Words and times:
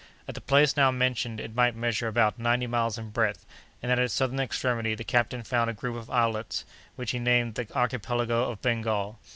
At 0.27 0.33
the 0.33 0.41
place 0.41 0.75
now 0.75 0.89
mentioned 0.89 1.39
it 1.39 1.53
might 1.53 1.75
measure 1.75 2.07
about 2.07 2.39
ninety 2.39 2.65
miles 2.65 2.97
in 2.97 3.11
breadth, 3.11 3.45
and 3.83 3.91
at 3.91 3.99
its 3.99 4.15
southern 4.15 4.39
extremity 4.39 4.95
the 4.95 5.03
captain 5.03 5.43
found 5.43 5.69
a 5.69 5.73
group 5.75 5.95
of 5.95 6.09
islets, 6.09 6.65
which 6.95 7.11
he 7.11 7.19
named 7.19 7.53
the 7.53 7.67
Archipelago 7.75 8.49
of 8.49 8.59
Bengal. 8.63 9.19